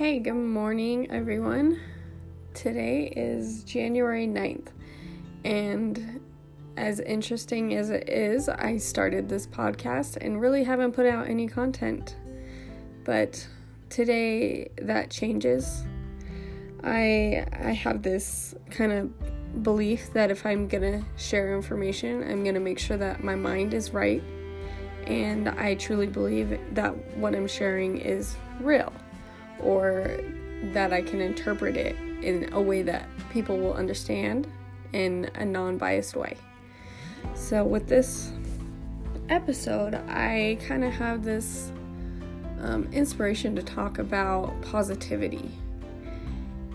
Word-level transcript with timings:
Hey, 0.00 0.18
good 0.18 0.32
morning, 0.32 1.10
everyone. 1.10 1.78
Today 2.54 3.12
is 3.14 3.64
January 3.64 4.26
9th, 4.26 4.68
and 5.44 6.22
as 6.78 7.00
interesting 7.00 7.74
as 7.74 7.90
it 7.90 8.08
is, 8.08 8.48
I 8.48 8.78
started 8.78 9.28
this 9.28 9.46
podcast 9.46 10.16
and 10.16 10.40
really 10.40 10.64
haven't 10.64 10.92
put 10.92 11.04
out 11.04 11.28
any 11.28 11.46
content. 11.46 12.16
But 13.04 13.46
today 13.90 14.70
that 14.80 15.10
changes. 15.10 15.84
I 16.82 17.44
I 17.52 17.72
have 17.72 18.00
this 18.00 18.54
kind 18.70 18.92
of 18.92 19.62
belief 19.62 20.14
that 20.14 20.30
if 20.30 20.46
I'm 20.46 20.66
going 20.66 21.02
to 21.02 21.04
share 21.22 21.54
information, 21.54 22.22
I'm 22.22 22.42
going 22.42 22.54
to 22.54 22.60
make 22.60 22.78
sure 22.78 22.96
that 22.96 23.22
my 23.22 23.34
mind 23.34 23.74
is 23.74 23.92
right 23.92 24.22
and 25.06 25.50
I 25.50 25.74
truly 25.74 26.06
believe 26.06 26.58
that 26.72 26.96
what 27.18 27.34
I'm 27.34 27.46
sharing 27.46 27.98
is 27.98 28.34
real 28.60 28.90
or 29.62 30.20
that 30.72 30.92
I 30.92 31.02
can 31.02 31.20
interpret 31.20 31.76
it 31.76 31.96
in 32.22 32.52
a 32.52 32.60
way 32.60 32.82
that 32.82 33.08
people 33.30 33.58
will 33.58 33.74
understand 33.74 34.46
in 34.92 35.30
a 35.34 35.44
non 35.44 35.78
biased 35.78 36.16
way. 36.16 36.36
So, 37.34 37.64
with 37.64 37.88
this 37.88 38.32
episode, 39.28 39.94
I 40.08 40.58
kind 40.66 40.84
of 40.84 40.92
have 40.92 41.24
this 41.24 41.72
um, 42.60 42.88
inspiration 42.92 43.56
to 43.56 43.62
talk 43.62 43.98
about 43.98 44.60
positivity. 44.62 45.50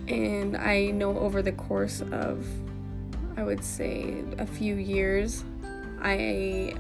And 0.08 0.56
I 0.56 0.92
know 0.92 1.18
over 1.18 1.42
the 1.42 1.52
course 1.52 2.02
of, 2.02 2.48
I 3.38 3.44
would 3.44 3.64
say, 3.64 4.24
a 4.38 4.46
few 4.46 4.76
years, 4.76 5.44
I 6.02 6.76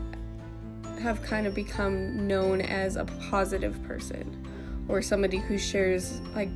have 1.01 1.21
kind 1.23 1.45
of 1.45 1.53
become 1.53 2.27
known 2.27 2.61
as 2.61 2.95
a 2.95 3.05
positive 3.29 3.81
person 3.83 4.44
or 4.87 5.01
somebody 5.01 5.37
who 5.37 5.57
shares 5.57 6.21
like 6.35 6.49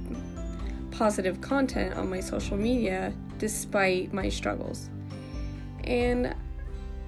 positive 0.92 1.42
content 1.42 1.96
on 1.96 2.10
my 2.10 2.20
social 2.20 2.58
media 2.58 3.14
despite 3.38 4.14
my 4.14 4.30
struggles. 4.30 4.90
And 5.84 6.36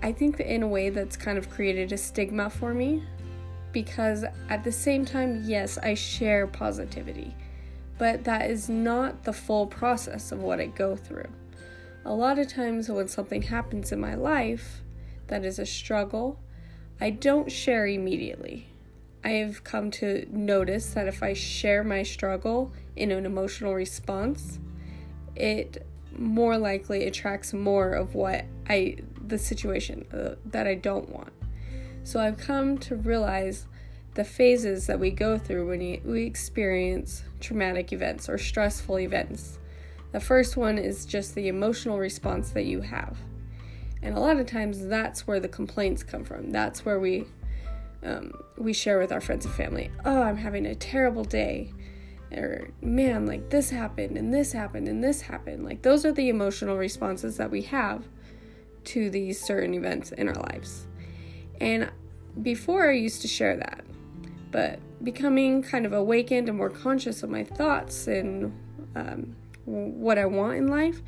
I 0.01 0.11
think 0.11 0.37
that 0.37 0.51
in 0.51 0.63
a 0.63 0.67
way 0.67 0.89
that's 0.89 1.15
kind 1.15 1.37
of 1.37 1.49
created 1.49 1.91
a 1.91 1.97
stigma 1.97 2.49
for 2.49 2.73
me 2.73 3.03
because 3.71 4.25
at 4.49 4.63
the 4.63 4.71
same 4.71 5.05
time, 5.05 5.43
yes, 5.45 5.77
I 5.77 5.93
share 5.93 6.47
positivity, 6.47 7.35
but 7.97 8.23
that 8.23 8.49
is 8.49 8.69
not 8.69 9.23
the 9.23 9.33
full 9.33 9.67
process 9.67 10.31
of 10.31 10.41
what 10.41 10.59
I 10.59 10.67
go 10.67 10.95
through. 10.95 11.29
A 12.03 12.13
lot 12.13 12.39
of 12.39 12.47
times, 12.47 12.89
when 12.89 13.07
something 13.07 13.43
happens 13.43 13.91
in 13.91 13.99
my 13.99 14.15
life 14.15 14.81
that 15.27 15.45
is 15.45 15.59
a 15.59 15.65
struggle, 15.65 16.39
I 16.99 17.11
don't 17.11 17.51
share 17.51 17.85
immediately. 17.85 18.70
I've 19.23 19.63
come 19.63 19.91
to 19.91 20.25
notice 20.31 20.93
that 20.93 21.07
if 21.07 21.21
I 21.21 21.33
share 21.33 21.83
my 21.83 22.03
struggle 22.03 22.71
in 22.95 23.11
an 23.11 23.25
emotional 23.25 23.75
response, 23.75 24.59
it 25.35 25.85
more 26.17 26.57
likely 26.57 27.05
attracts 27.05 27.53
more 27.53 27.93
of 27.93 28.15
what 28.15 28.45
I 28.67 28.97
the 29.25 29.37
situation 29.37 30.05
uh, 30.13 30.35
that 30.45 30.67
I 30.67 30.75
don't 30.75 31.09
want. 31.09 31.31
So 32.03 32.19
I've 32.19 32.37
come 32.37 32.77
to 32.79 32.95
realize 32.95 33.67
the 34.15 34.23
phases 34.25 34.87
that 34.87 34.99
we 34.99 35.11
go 35.11 35.37
through 35.37 35.69
when 35.69 36.01
we 36.03 36.23
experience 36.23 37.23
traumatic 37.39 37.93
events 37.93 38.27
or 38.27 38.37
stressful 38.37 38.99
events. 38.99 39.57
The 40.11 40.19
first 40.19 40.57
one 40.57 40.77
is 40.77 41.05
just 41.05 41.35
the 41.35 41.47
emotional 41.47 41.97
response 41.97 42.49
that 42.49 42.65
you 42.65 42.81
have. 42.81 43.17
And 44.01 44.17
a 44.17 44.19
lot 44.19 44.37
of 44.37 44.47
times 44.47 44.87
that's 44.87 45.25
where 45.25 45.39
the 45.39 45.47
complaints 45.47 46.03
come 46.03 46.25
from. 46.25 46.51
That's 46.51 46.83
where 46.83 46.99
we 46.99 47.25
um, 48.03 48.31
we 48.57 48.73
share 48.73 48.99
with 48.99 49.11
our 49.11 49.21
friends 49.21 49.45
and 49.45 49.53
family. 49.53 49.91
Oh, 50.05 50.21
I'm 50.21 50.37
having 50.37 50.65
a 50.65 50.75
terrible 50.75 51.23
day. 51.23 51.73
Or, 52.31 52.69
man, 52.81 53.25
like 53.25 53.49
this 53.49 53.69
happened 53.69 54.17
and 54.17 54.33
this 54.33 54.53
happened 54.53 54.87
and 54.87 55.03
this 55.03 55.21
happened. 55.21 55.65
Like, 55.65 55.81
those 55.81 56.05
are 56.05 56.11
the 56.11 56.29
emotional 56.29 56.77
responses 56.77 57.37
that 57.37 57.51
we 57.51 57.63
have 57.63 58.07
to 58.85 59.09
these 59.09 59.39
certain 59.39 59.73
events 59.73 60.11
in 60.11 60.29
our 60.29 60.35
lives. 60.35 60.87
And 61.59 61.91
before 62.41 62.89
I 62.89 62.93
used 62.93 63.21
to 63.21 63.27
share 63.27 63.57
that, 63.57 63.83
but 64.49 64.79
becoming 65.03 65.61
kind 65.61 65.85
of 65.85 65.93
awakened 65.93 66.49
and 66.49 66.57
more 66.57 66.69
conscious 66.69 67.23
of 67.23 67.29
my 67.29 67.43
thoughts 67.43 68.07
and 68.07 68.53
um, 68.95 69.35
what 69.65 70.17
I 70.17 70.25
want 70.25 70.57
in 70.57 70.67
life, 70.67 71.01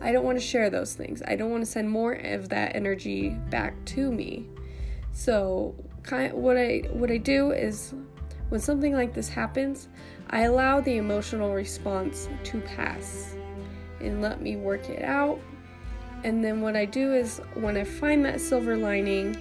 I 0.00 0.12
don't 0.12 0.24
want 0.24 0.38
to 0.38 0.44
share 0.44 0.70
those 0.70 0.94
things. 0.94 1.22
I 1.26 1.36
don't 1.36 1.50
want 1.50 1.64
to 1.64 1.70
send 1.70 1.90
more 1.90 2.12
of 2.12 2.48
that 2.48 2.74
energy 2.74 3.30
back 3.50 3.74
to 3.86 4.10
me. 4.10 4.46
So, 5.12 5.74
kind 6.02 6.32
what 6.32 6.56
I 6.56 6.82
what 6.92 7.10
I 7.10 7.16
do 7.16 7.52
is 7.52 7.94
when 8.48 8.60
something 8.60 8.92
like 8.92 9.14
this 9.14 9.28
happens, 9.28 9.88
I 10.30 10.42
allow 10.42 10.80
the 10.80 10.96
emotional 10.96 11.54
response 11.54 12.28
to 12.44 12.60
pass 12.60 13.34
and 14.00 14.20
let 14.20 14.40
me 14.40 14.56
work 14.56 14.88
it 14.88 15.02
out. 15.02 15.40
And 16.24 16.44
then 16.44 16.60
what 16.60 16.76
I 16.76 16.84
do 16.84 17.14
is 17.14 17.40
when 17.54 17.76
I 17.76 17.84
find 17.84 18.24
that 18.24 18.40
silver 18.40 18.76
lining 18.76 19.34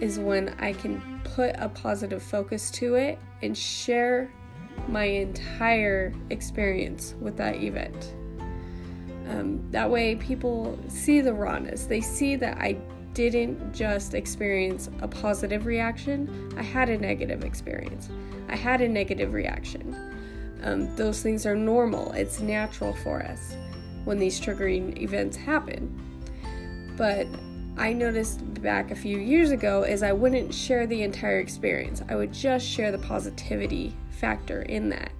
is 0.00 0.18
when 0.18 0.54
I 0.58 0.72
can 0.72 1.20
put 1.24 1.54
a 1.58 1.68
positive 1.68 2.22
focus 2.22 2.70
to 2.72 2.96
it 2.96 3.18
and 3.42 3.56
share 3.56 4.30
my 4.88 5.04
entire 5.04 6.12
experience 6.30 7.14
with 7.20 7.36
that 7.36 7.56
event. 7.56 8.14
Um, 9.28 9.70
that 9.70 9.88
way, 9.88 10.16
people 10.16 10.78
see 10.88 11.20
the 11.20 11.32
rawness. 11.32 11.86
They 11.86 12.00
see 12.00 12.36
that 12.36 12.58
I 12.58 12.76
didn't 13.14 13.74
just 13.74 14.14
experience 14.14 14.88
a 15.00 15.08
positive 15.08 15.66
reaction, 15.66 16.52
I 16.56 16.62
had 16.62 16.88
a 16.88 16.98
negative 16.98 17.44
experience. 17.44 18.08
I 18.48 18.56
had 18.56 18.80
a 18.80 18.88
negative 18.88 19.32
reaction. 19.32 19.94
Um, 20.62 20.94
those 20.96 21.22
things 21.22 21.44
are 21.44 21.56
normal, 21.56 22.12
it's 22.12 22.40
natural 22.40 22.94
for 22.94 23.22
us 23.22 23.56
when 24.04 24.18
these 24.18 24.40
triggering 24.40 25.00
events 25.00 25.36
happen. 25.36 25.98
But 26.96 27.26
I 27.76 27.92
noticed 27.92 28.40
back 28.62 28.90
a 28.90 28.94
few 28.94 29.18
years 29.18 29.50
ago 29.50 29.82
is 29.82 30.02
I 30.02 30.12
wouldn't 30.12 30.52
share 30.54 30.86
the 30.86 31.02
entire 31.02 31.38
experience. 31.38 32.02
I 32.08 32.16
would 32.16 32.32
just 32.32 32.66
share 32.66 32.92
the 32.92 32.98
positivity 32.98 33.96
factor 34.10 34.62
in 34.62 34.88
that. 34.90 35.12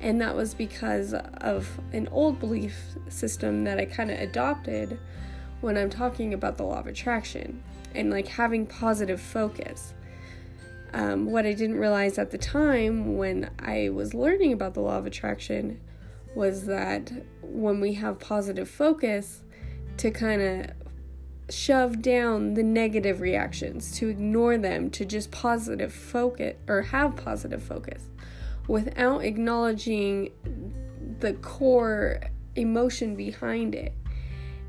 And 0.00 0.20
that 0.20 0.34
was 0.34 0.52
because 0.52 1.14
of 1.14 1.68
an 1.92 2.08
old 2.08 2.40
belief 2.40 2.76
system 3.08 3.62
that 3.64 3.78
I 3.78 3.84
kind 3.84 4.10
of 4.10 4.18
adopted 4.18 4.98
when 5.62 5.78
I'm 5.78 5.88
talking 5.88 6.34
about 6.34 6.58
the 6.58 6.64
law 6.64 6.80
of 6.80 6.86
attraction 6.86 7.62
and 7.94 8.10
like 8.10 8.28
having 8.28 8.66
positive 8.66 9.20
focus. 9.20 9.94
Um, 10.92 11.24
what 11.26 11.46
I 11.46 11.54
didn't 11.54 11.78
realize 11.78 12.18
at 12.18 12.30
the 12.30 12.38
time 12.38 13.16
when 13.16 13.50
I 13.58 13.88
was 13.88 14.12
learning 14.12 14.52
about 14.52 14.74
the 14.74 14.80
law 14.80 14.98
of 14.98 15.06
attraction 15.06 15.80
was 16.34 16.66
that 16.66 17.10
when 17.40 17.80
we 17.80 17.94
have 17.94 18.18
positive 18.18 18.68
focus, 18.68 19.42
to 19.98 20.10
kind 20.10 20.42
of 20.42 21.54
shove 21.54 22.02
down 22.02 22.54
the 22.54 22.62
negative 22.62 23.20
reactions, 23.20 23.96
to 23.98 24.08
ignore 24.08 24.58
them, 24.58 24.90
to 24.90 25.04
just 25.04 25.30
positive 25.30 25.92
focus 25.92 26.56
or 26.66 26.82
have 26.82 27.16
positive 27.16 27.62
focus 27.62 28.08
without 28.68 29.24
acknowledging 29.24 30.30
the 31.20 31.32
core 31.34 32.20
emotion 32.54 33.16
behind 33.16 33.74
it 33.74 33.94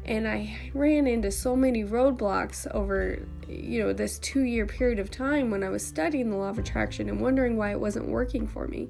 and 0.06 0.28
I 0.28 0.58
ran 0.74 1.08
into 1.08 1.32
so 1.32 1.56
many 1.56 1.84
roadblocks 1.84 2.68
over 2.72 3.26
you 3.48 3.82
know 3.82 3.94
this 3.94 4.20
2 4.20 4.42
year 4.42 4.66
period 4.66 5.00
of 5.00 5.12
time 5.12 5.52
when 5.52 5.64
I 5.64 5.70
was 5.70 5.86
studying 5.86 6.30
the 6.30 6.38
law 6.38 6.50
of 6.50 6.60
attraction 6.60 7.10
and 7.10 7.20
wondering 7.22 7.58
why 7.58 7.72
it 7.72 7.80
wasn't 7.80 8.08
working 8.08 8.48
for 8.48 8.68
me. 8.68 8.90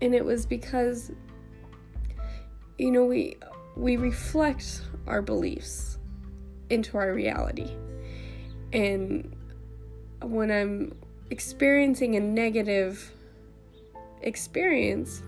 And 0.00 0.14
it 0.14 0.24
was 0.24 0.46
because 0.46 1.12
you 2.78 2.90
know 2.90 3.04
we 3.04 3.36
we 3.76 3.96
reflect 3.96 4.82
our 5.06 5.22
beliefs 5.22 5.98
into 6.70 6.98
our 6.98 7.12
reality. 7.12 7.70
And 8.72 9.34
when 10.22 10.50
I'm 10.50 10.94
experiencing 11.30 12.16
a 12.16 12.20
negative 12.20 13.12
experience, 14.22 15.22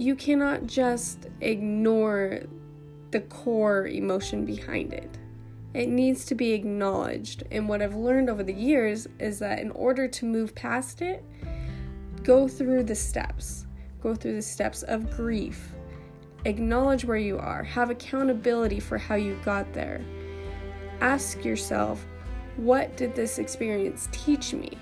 you 0.00 0.16
cannot 0.16 0.66
just 0.66 1.26
ignore 1.42 2.40
the 3.10 3.20
core 3.20 3.86
emotion 3.86 4.46
behind 4.46 4.94
it. 4.94 5.18
It 5.74 5.90
needs 5.90 6.24
to 6.26 6.34
be 6.34 6.52
acknowledged. 6.52 7.42
And 7.50 7.68
what 7.68 7.82
I've 7.82 7.94
learned 7.94 8.30
over 8.30 8.42
the 8.42 8.54
years 8.54 9.06
is 9.18 9.38
that 9.40 9.58
in 9.58 9.70
order 9.72 10.08
to 10.08 10.24
move 10.24 10.54
past 10.54 11.02
it, 11.02 11.22
go 12.22 12.48
through 12.48 12.84
the 12.84 12.94
steps. 12.94 13.66
Go 14.02 14.14
through 14.14 14.36
the 14.36 14.42
steps 14.42 14.82
of 14.84 15.10
grief. 15.10 15.74
Acknowledge 16.46 17.04
where 17.04 17.18
you 17.18 17.38
are. 17.38 17.62
Have 17.62 17.90
accountability 17.90 18.80
for 18.80 18.96
how 18.96 19.16
you 19.16 19.38
got 19.44 19.70
there. 19.74 20.02
Ask 21.02 21.44
yourself, 21.44 22.02
what 22.56 22.96
did 22.96 23.14
this 23.14 23.38
experience 23.38 24.08
teach 24.12 24.54
me? 24.54 24.78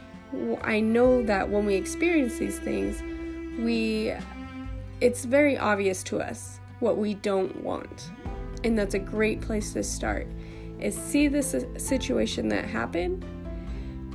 I 0.63 0.79
know 0.79 1.25
that 1.25 1.49
when 1.51 1.67
we 1.67 1.75
experience 1.75 2.39
these 2.39 2.61
things, 2.61 3.03
we 3.59 4.15
it's 5.01 5.25
very 5.25 5.57
obvious 5.57 6.03
to 6.05 6.19
us 6.19 6.61
what 6.81 6.97
we 6.97 7.15
don't 7.15 7.63
want. 7.63 8.11
And 8.65 8.79
that's 8.79 8.95
a 8.95 8.99
great 8.99 9.41
place 9.41 9.73
to 9.73 9.83
start. 9.83 10.27
Is 10.81 10.97
see 10.97 11.29
this 11.29 11.55
situation 11.77 12.49
that 12.49 12.65
happened 12.65 13.25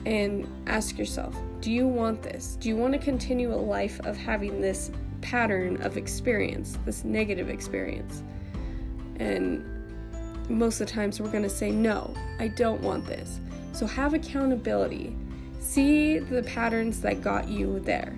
and 0.06 0.47
ask 0.68 0.97
yourself, 0.97 1.35
Do 1.62 1.71
you 1.71 1.88
want 1.88 2.21
this? 2.21 2.57
Do 2.59 2.69
you 2.69 2.75
want 2.75 2.94
to 2.94 3.00
continue 3.00 3.53
a 3.53 3.56
life 3.56 4.00
of 4.06 4.18
having 4.18 4.62
this 4.62 4.91
pattern 5.21 5.81
of 5.81 5.97
experience, 5.97 6.77
this 6.86 7.03
negative 7.03 7.50
experience? 7.50 8.24
And 9.19 9.63
most 10.50 10.81
of 10.81 10.88
the 10.88 10.94
times 10.94 11.19
we're 11.19 11.31
going 11.31 11.44
to 11.44 11.50
say, 11.50 11.71
no, 11.71 12.13
I 12.39 12.50
don't 12.50 12.81
want 12.81 13.06
this. 13.06 13.39
So 13.71 13.86
have 13.86 14.13
accountability. 14.13 15.15
See 15.59 16.19
the 16.19 16.44
patterns 16.44 17.01
that 17.01 17.21
got 17.21 17.47
you 17.47 17.79
there. 17.79 18.13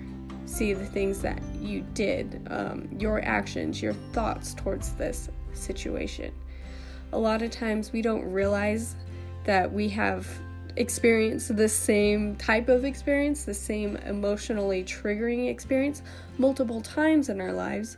See 0.46 0.72
the 0.72 0.86
things 0.86 1.20
that 1.20 1.42
you 1.60 1.84
did, 1.92 2.46
um, 2.50 2.88
your 2.98 3.22
actions, 3.24 3.82
your 3.82 3.94
thoughts 4.12 4.54
towards 4.54 4.92
this 4.92 5.28
situation. 5.52 6.32
A 7.12 7.18
lot 7.18 7.42
of 7.42 7.50
times 7.50 7.92
we 7.92 8.00
don't 8.00 8.24
realize 8.24 8.96
that 9.44 9.72
we 9.72 9.88
have 9.90 10.26
experienced 10.76 11.56
the 11.56 11.68
same 11.68 12.36
type 12.36 12.68
of 12.68 12.84
experience, 12.84 13.44
the 13.44 13.54
same 13.54 13.96
emotionally 13.96 14.84
triggering 14.84 15.48
experience 15.48 16.02
multiple 16.38 16.80
times 16.80 17.28
in 17.28 17.40
our 17.40 17.52
lives, 17.52 17.96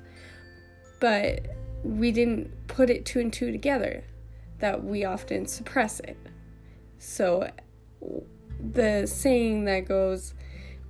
but 1.01 1.47
we 1.83 2.11
didn't 2.11 2.51
put 2.67 2.91
it 2.91 3.05
two 3.05 3.21
and 3.21 3.33
two 3.33 3.53
together, 3.53 4.05
that 4.59 4.83
we 4.83 5.05
often 5.05 5.47
suppress 5.47 6.01
it. 6.01 6.17
So, 6.99 7.51
the 8.73 9.07
saying 9.07 9.65
that 9.65 9.87
goes, 9.87 10.35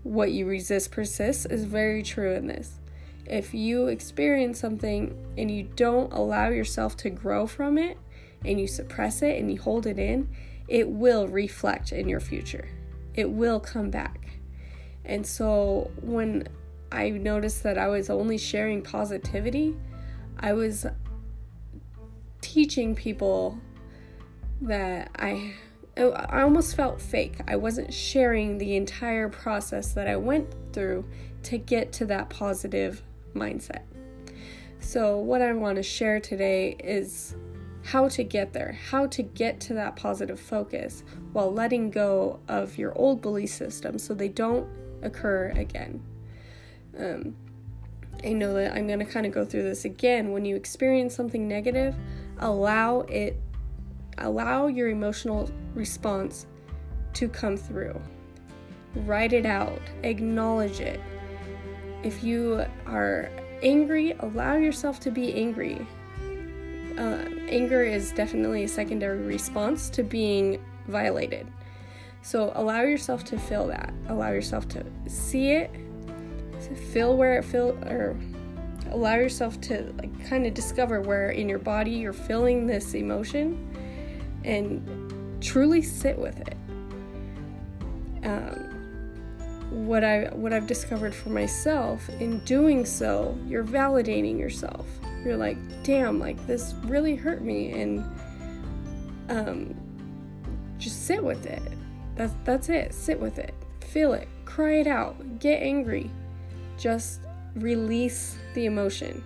what 0.08 0.32
you 0.32 0.46
resist 0.46 0.90
persists, 0.90 1.46
is 1.46 1.64
very 1.64 2.02
true 2.02 2.32
in 2.32 2.46
this. 2.46 2.78
If 3.26 3.52
you 3.52 3.88
experience 3.88 4.58
something 4.58 5.14
and 5.36 5.50
you 5.50 5.64
don't 5.76 6.12
allow 6.12 6.48
yourself 6.48 6.96
to 6.98 7.10
grow 7.10 7.46
from 7.46 7.76
it, 7.76 7.98
and 8.44 8.60
you 8.60 8.66
suppress 8.66 9.22
it 9.22 9.38
and 9.38 9.50
you 9.52 9.60
hold 9.60 9.86
it 9.86 9.98
in, 9.98 10.28
it 10.68 10.88
will 10.88 11.26
reflect 11.28 11.92
in 11.92 12.08
your 12.08 12.20
future. 12.20 12.68
It 13.14 13.30
will 13.30 13.60
come 13.60 13.90
back. 13.90 14.28
And 15.04 15.26
so 15.26 15.90
when 16.00 16.48
I 16.92 17.10
noticed 17.10 17.62
that 17.64 17.78
I 17.78 17.88
was 17.88 18.10
only 18.10 18.38
sharing 18.38 18.82
positivity, 18.82 19.76
I 20.38 20.52
was 20.52 20.86
teaching 22.40 22.94
people 22.94 23.58
that 24.60 25.10
I 25.16 25.54
I 25.98 26.42
almost 26.42 26.76
felt 26.76 27.00
fake. 27.00 27.38
I 27.48 27.56
wasn't 27.56 27.92
sharing 27.92 28.58
the 28.58 28.76
entire 28.76 29.28
process 29.28 29.92
that 29.94 30.06
I 30.06 30.16
went 30.16 30.54
through 30.72 31.04
to 31.44 31.58
get 31.58 31.92
to 31.94 32.06
that 32.06 32.30
positive 32.30 33.02
mindset. 33.34 33.82
So, 34.80 35.18
what 35.18 35.42
I 35.42 35.52
want 35.52 35.76
to 35.76 35.82
share 35.82 36.20
today 36.20 36.76
is 36.78 37.34
how 37.84 38.08
to 38.08 38.22
get 38.22 38.52
there, 38.52 38.78
how 38.90 39.06
to 39.06 39.22
get 39.22 39.60
to 39.60 39.74
that 39.74 39.96
positive 39.96 40.38
focus 40.38 41.04
while 41.32 41.52
letting 41.52 41.90
go 41.90 42.38
of 42.48 42.78
your 42.78 42.96
old 42.96 43.20
belief 43.20 43.50
system 43.50 43.98
so 43.98 44.14
they 44.14 44.28
don't 44.28 44.68
occur 45.02 45.52
again. 45.56 46.02
Um, 46.98 47.34
I 48.24 48.32
know 48.32 48.54
that 48.54 48.74
I'm 48.74 48.86
going 48.86 48.98
to 48.98 49.04
kind 49.04 49.26
of 49.26 49.32
go 49.32 49.44
through 49.44 49.62
this 49.62 49.84
again. 49.84 50.32
When 50.32 50.44
you 50.44 50.56
experience 50.56 51.14
something 51.14 51.46
negative, 51.46 51.94
allow 52.38 53.00
it, 53.02 53.40
allow 54.22 54.66
your 54.66 54.88
emotional 54.88 55.50
response 55.74 56.46
to 57.14 57.28
come 57.28 57.56
through. 57.56 58.00
Write 58.94 59.32
it 59.32 59.46
out, 59.46 59.80
acknowledge 60.02 60.80
it. 60.80 61.00
If 62.02 62.22
you 62.22 62.64
are 62.86 63.30
angry, 63.62 64.12
allow 64.20 64.54
yourself 64.54 65.00
to 65.00 65.10
be 65.10 65.34
angry 65.34 65.86
uh, 66.98 67.24
anger 67.48 67.84
is 67.84 68.12
definitely 68.12 68.64
a 68.64 68.68
secondary 68.68 69.18
response 69.18 69.88
to 69.90 70.02
being 70.02 70.62
violated. 70.88 71.46
So 72.22 72.52
allow 72.56 72.82
yourself 72.82 73.24
to 73.26 73.38
feel 73.38 73.68
that. 73.68 73.92
Allow 74.08 74.32
yourself 74.32 74.68
to 74.70 74.84
see 75.06 75.52
it, 75.52 75.70
to 76.62 76.74
feel 76.74 77.16
where 77.16 77.38
it 77.38 77.44
feel 77.44 77.78
or 77.86 78.16
allow 78.90 79.14
yourself 79.14 79.60
to 79.60 79.94
like 79.98 80.28
kind 80.28 80.46
of 80.46 80.54
discover 80.54 81.00
where 81.00 81.30
in 81.30 81.48
your 81.48 81.58
body 81.58 81.90
you're 81.90 82.12
feeling 82.12 82.66
this 82.66 82.94
emotion 82.94 83.67
and 84.44 85.42
truly 85.42 85.82
sit 85.82 86.18
with 86.18 86.38
it. 86.40 86.56
Um, 88.24 88.64
what 89.70 90.02
I 90.02 90.30
what 90.32 90.52
I've 90.52 90.66
discovered 90.66 91.14
for 91.14 91.28
myself 91.30 92.08
in 92.20 92.38
doing 92.40 92.84
so, 92.84 93.38
you're 93.46 93.64
validating 93.64 94.38
yourself 94.38 94.86
you're 95.24 95.36
like, 95.36 95.58
damn, 95.82 96.18
like 96.18 96.44
this 96.46 96.74
really 96.84 97.16
hurt 97.16 97.42
me, 97.42 97.72
and 97.72 98.04
um, 99.28 99.74
just 100.78 101.06
sit 101.06 101.22
with 101.22 101.46
it. 101.46 101.62
That's 102.14 102.34
that's 102.44 102.68
it. 102.68 102.94
Sit 102.94 103.18
with 103.20 103.38
it. 103.38 103.54
Feel 103.80 104.12
it. 104.14 104.28
Cry 104.44 104.80
it 104.80 104.86
out. 104.86 105.38
Get 105.38 105.62
angry. 105.62 106.10
Just 106.78 107.20
release 107.56 108.36
the 108.54 108.66
emotion. 108.66 109.24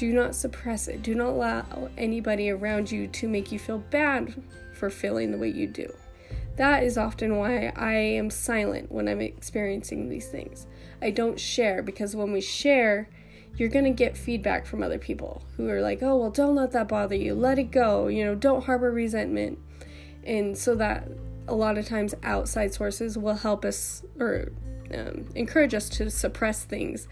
Do 0.00 0.14
not 0.14 0.34
suppress 0.34 0.88
it. 0.88 1.02
Do 1.02 1.14
not 1.14 1.28
allow 1.28 1.90
anybody 1.98 2.48
around 2.48 2.90
you 2.90 3.06
to 3.08 3.28
make 3.28 3.52
you 3.52 3.58
feel 3.58 3.80
bad 3.90 4.32
for 4.72 4.88
feeling 4.88 5.30
the 5.30 5.36
way 5.36 5.50
you 5.50 5.66
do. 5.66 5.92
That 6.56 6.84
is 6.84 6.96
often 6.96 7.36
why 7.36 7.70
I 7.76 7.92
am 7.92 8.30
silent 8.30 8.90
when 8.90 9.08
I'm 9.08 9.20
experiencing 9.20 10.08
these 10.08 10.26
things. 10.26 10.66
I 11.02 11.10
don't 11.10 11.38
share 11.38 11.82
because 11.82 12.16
when 12.16 12.32
we 12.32 12.40
share, 12.40 13.10
you're 13.58 13.68
going 13.68 13.84
to 13.84 13.90
get 13.90 14.16
feedback 14.16 14.64
from 14.64 14.82
other 14.82 14.96
people 14.96 15.42
who 15.58 15.68
are 15.68 15.82
like, 15.82 16.02
oh, 16.02 16.16
well, 16.16 16.30
don't 16.30 16.54
let 16.54 16.72
that 16.72 16.88
bother 16.88 17.14
you. 17.14 17.34
Let 17.34 17.58
it 17.58 17.70
go. 17.70 18.08
You 18.08 18.24
know, 18.24 18.34
don't 18.34 18.64
harbor 18.64 18.90
resentment. 18.90 19.58
And 20.24 20.56
so 20.56 20.74
that 20.76 21.08
a 21.46 21.54
lot 21.54 21.76
of 21.76 21.86
times 21.86 22.14
outside 22.22 22.72
sources 22.72 23.18
will 23.18 23.34
help 23.34 23.66
us 23.66 24.02
or 24.18 24.50
um, 24.94 25.26
encourage 25.34 25.74
us 25.74 25.90
to 25.90 26.08
suppress 26.08 26.64
things. 26.64 27.06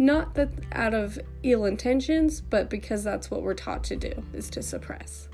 Not 0.00 0.32
that 0.36 0.48
out 0.72 0.94
of 0.94 1.18
ill 1.42 1.66
intentions, 1.66 2.40
but 2.40 2.70
because 2.70 3.04
that's 3.04 3.30
what 3.30 3.42
we're 3.42 3.52
taught 3.52 3.84
to 3.84 3.96
do, 3.96 4.24
is 4.32 4.48
to 4.48 4.62
suppress. 4.62 5.28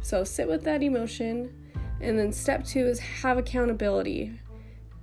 So 0.00 0.24
sit 0.24 0.48
with 0.48 0.64
that 0.64 0.82
emotion. 0.82 1.54
And 2.00 2.18
then 2.18 2.32
step 2.32 2.64
two 2.64 2.84
is 2.86 2.98
have 2.98 3.38
accountability. 3.38 4.32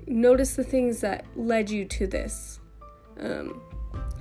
Notice 0.05 0.57
the 0.57 0.65
things 0.65 0.99
that 0.99 1.25
led 1.37 1.69
you 1.69 1.85
to 1.85 2.07
this. 2.07 2.59
Um, 3.17 3.61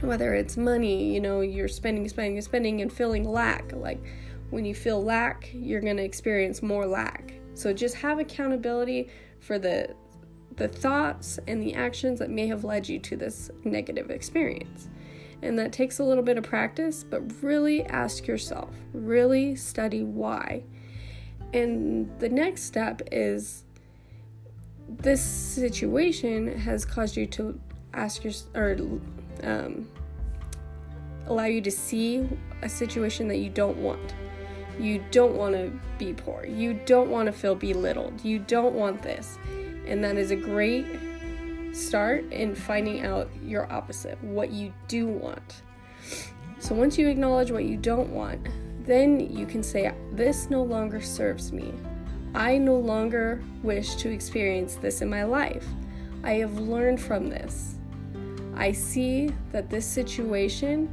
whether 0.01 0.33
it's 0.33 0.57
money, 0.57 1.13
you 1.13 1.21
know, 1.21 1.41
you're 1.41 1.67
spending, 1.67 2.09
spending, 2.09 2.41
spending, 2.41 2.81
and 2.81 2.93
feeling 2.93 3.25
lack. 3.25 3.73
Like 3.73 4.01
when 4.51 4.65
you 4.65 4.77
feel 4.77 5.03
lack, 5.03 5.51
you're 5.53 5.81
going 5.81 5.97
to 5.97 6.05
experience 6.05 6.63
more 6.63 6.87
lack. 6.87 7.35
So 7.55 7.73
just 7.73 7.97
have 7.97 8.21
accountability 8.21 9.09
for 9.41 9.59
the 9.59 9.97
the 10.57 10.69
thoughts 10.69 11.39
and 11.47 11.63
the 11.63 11.75
actions 11.75 12.19
that 12.19 12.31
may 12.31 12.47
have 12.47 12.65
led 12.65 12.89
you 12.89 12.99
to 13.01 13.17
this 13.17 13.51
negative 13.65 14.11
experience. 14.11 14.89
And 15.43 15.59
that 15.59 15.73
takes 15.73 15.99
a 15.99 16.05
little 16.05 16.23
bit 16.23 16.39
of 16.39 16.45
practice, 16.45 17.05
but 17.05 17.43
really 17.43 17.85
ask 17.85 18.27
yourself, 18.27 18.71
really 18.93 19.57
study 19.57 20.03
why. 20.03 20.63
And 21.53 22.11
the 22.19 22.29
next 22.29 22.65
step 22.65 23.03
is 23.13 23.65
this 24.89 25.23
situation 25.23 26.59
has 26.59 26.85
caused 26.85 27.17
you 27.17 27.27
to 27.27 27.61
ask 27.93 28.25
your 28.25 28.33
or 28.55 28.77
um, 29.43 29.89
allow 31.27 31.45
you 31.45 31.61
to 31.61 31.71
see 31.71 32.29
a 32.63 32.69
situation 32.69 33.29
that 33.29 33.37
you 33.37 33.51
don't 33.51 33.79
want. 33.79 34.15
You 34.79 35.05
don't 35.11 35.37
want 35.37 35.55
to 35.55 35.73
be 35.99 36.13
poor. 36.13 36.45
You 36.45 36.75
don't 36.87 37.11
want 37.11 37.27
to 37.27 37.33
feel 37.33 37.55
belittled. 37.55 38.25
You 38.25 38.41
don't 38.41 38.75
want 38.75 39.03
this. 39.03 39.39
And 39.87 40.03
that 40.05 40.17
is 40.17 40.31
a 40.31 40.37
great 40.37 40.87
start 41.73 42.25
in 42.33 42.55
finding 42.55 43.05
out 43.05 43.29
your 43.43 43.71
opposite, 43.73 44.23
what 44.23 44.51
you 44.51 44.73
do 44.89 45.07
want. 45.07 45.63
So 46.59 46.75
once 46.75 46.97
you 46.97 47.09
acknowledge 47.09 47.51
what 47.51 47.65
you 47.65 47.77
don't 47.77 48.11
want, 48.11 48.49
then 48.87 49.21
you 49.21 49.47
can 49.47 49.63
say, 49.63 49.93
This 50.13 50.51
no 50.51 50.63
longer 50.63 51.01
serves 51.01 51.53
me. 51.53 51.73
I 52.35 52.59
no 52.59 52.77
longer 52.77 53.43
wish 53.63 53.95
to 53.97 54.11
experience 54.11 54.77
this 54.77 55.03
in 55.03 55.09
my 55.09 55.25
life. 55.25 55.67
I 56.23 56.33
have 56.35 56.59
learned 56.59 57.01
from 57.01 57.29
this. 57.29 57.77
I 58.57 58.73
see 58.73 59.31
that 59.53 59.71
this 59.71 59.85
situation 59.85 60.93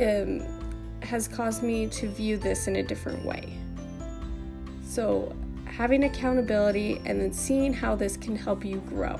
um, 0.00 0.42
has 1.02 1.28
caused 1.28 1.62
me 1.62 1.86
to 1.88 2.08
view 2.08 2.36
this 2.36 2.68
in 2.68 2.76
a 2.76 2.82
different 2.82 3.24
way. 3.24 3.58
So, 4.84 5.34
having 5.76 6.04
accountability 6.04 7.00
and 7.04 7.20
then 7.20 7.32
seeing 7.32 7.72
how 7.72 7.94
this 7.94 8.16
can 8.16 8.36
help 8.36 8.64
you 8.64 8.78
grow. 8.88 9.18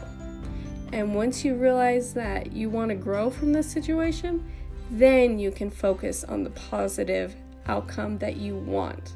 And 0.92 1.14
once 1.14 1.44
you 1.44 1.54
realize 1.54 2.14
that 2.14 2.52
you 2.52 2.70
want 2.70 2.90
to 2.90 2.94
grow 2.94 3.30
from 3.30 3.52
this 3.52 3.70
situation, 3.70 4.48
then 4.90 5.38
you 5.38 5.50
can 5.50 5.70
focus 5.70 6.24
on 6.24 6.44
the 6.44 6.50
positive 6.50 7.34
outcome 7.66 8.18
that 8.18 8.36
you 8.36 8.56
want. 8.56 9.14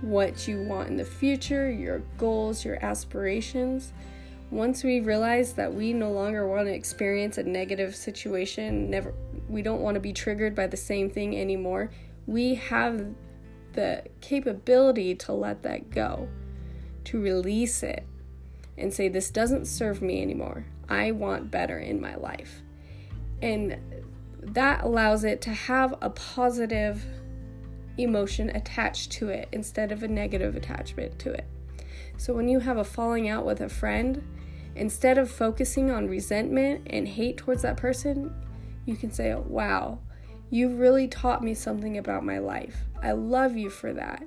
What 0.00 0.46
you 0.46 0.62
want 0.62 0.88
in 0.88 0.96
the 0.96 1.04
future, 1.04 1.70
your 1.70 2.00
goals, 2.18 2.64
your 2.64 2.84
aspirations 2.84 3.92
once 4.50 4.84
we 4.84 5.00
realize 5.00 5.54
that 5.54 5.72
we 5.72 5.92
no 5.92 6.12
longer 6.12 6.46
want 6.46 6.66
to 6.66 6.72
experience 6.72 7.36
a 7.38 7.42
negative 7.42 7.96
situation, 7.96 8.88
never 8.90 9.12
we 9.48 9.62
don't 9.62 9.80
want 9.80 9.94
to 9.94 10.00
be 10.00 10.12
triggered 10.12 10.54
by 10.54 10.66
the 10.66 10.76
same 10.76 11.10
thing 11.10 11.36
anymore, 11.36 11.90
we 12.26 12.54
have 12.54 13.06
the 13.72 14.02
capability 14.20 15.14
to 15.14 15.32
let 15.32 15.62
that 15.62 15.90
go, 15.90 16.28
to 17.06 17.20
release 17.20 17.82
it. 17.82 18.06
and 18.78 18.92
say, 18.92 19.08
This 19.08 19.30
doesn't 19.30 19.66
serve 19.66 20.02
me 20.02 20.20
anymore. 20.20 20.66
I 20.88 21.10
want 21.12 21.50
better 21.50 21.78
in 21.78 22.00
my 22.00 22.14
life. 22.16 22.62
And 23.42 23.78
that 24.42 24.84
allows 24.84 25.24
it 25.24 25.40
to 25.42 25.50
have 25.50 25.94
a 26.00 26.10
positive 26.10 27.04
emotion 27.98 28.50
attached 28.50 29.10
to 29.12 29.28
it 29.28 29.48
instead 29.52 29.90
of 29.92 30.02
a 30.02 30.08
negative 30.08 30.54
attachment 30.56 31.18
to 31.20 31.32
it. 31.32 31.46
So 32.18 32.34
when 32.34 32.48
you 32.48 32.60
have 32.60 32.76
a 32.76 32.84
falling 32.84 33.28
out 33.28 33.46
with 33.46 33.60
a 33.60 33.68
friend, 33.68 34.22
instead 34.74 35.18
of 35.18 35.30
focusing 35.30 35.90
on 35.90 36.08
resentment 36.08 36.86
and 36.88 37.08
hate 37.08 37.38
towards 37.38 37.62
that 37.62 37.76
person, 37.76 38.34
you 38.84 38.96
can 38.96 39.10
say, 39.10 39.34
Wow, 39.34 40.00
you 40.50 40.68
really 40.76 41.08
taught 41.08 41.42
me 41.42 41.54
something 41.54 41.98
about 41.98 42.24
my 42.24 42.38
life. 42.38 42.76
I 43.02 43.12
love 43.12 43.56
you 43.56 43.70
for 43.70 43.92
that. 43.94 44.22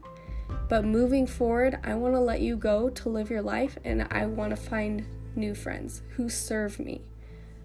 But 0.68 0.86
moving 0.86 1.25
forward, 1.25 1.79
I 1.84 1.96
want 1.96 2.13
to 2.13 2.20
let 2.20 2.41
you 2.41 2.56
go 2.56 2.89
to 2.89 3.10
live 3.10 3.29
your 3.29 3.41
life 3.41 3.77
and 3.84 4.08
I 4.12 4.25
want 4.25 4.51
to 4.51 4.56
find 4.56 5.06
new 5.36 5.56
friends 5.56 6.03
who 6.10 6.29
serve 6.29 6.79
me. 6.79 7.01